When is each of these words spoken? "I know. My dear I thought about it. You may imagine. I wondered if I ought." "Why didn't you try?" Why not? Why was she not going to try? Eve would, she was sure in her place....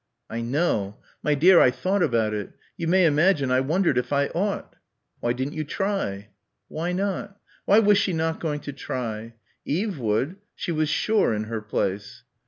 "I 0.31 0.41
know. 0.41 0.97
My 1.21 1.35
dear 1.35 1.59
I 1.59 1.69
thought 1.69 2.01
about 2.01 2.33
it. 2.33 2.53
You 2.75 2.87
may 2.87 3.05
imagine. 3.05 3.51
I 3.51 3.59
wondered 3.59 3.99
if 3.99 4.11
I 4.11 4.29
ought." 4.29 4.75
"Why 5.19 5.31
didn't 5.31 5.53
you 5.53 5.63
try?" 5.63 6.29
Why 6.69 6.91
not? 6.91 7.39
Why 7.65 7.77
was 7.77 7.99
she 7.99 8.11
not 8.11 8.39
going 8.39 8.61
to 8.61 8.73
try? 8.73 9.35
Eve 9.63 9.99
would, 9.99 10.37
she 10.55 10.71
was 10.71 10.89
sure 10.89 11.35
in 11.35 11.43
her 11.43 11.61
place.... 11.61 12.23